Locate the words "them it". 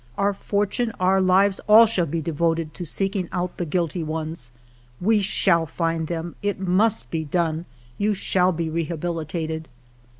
6.07-6.59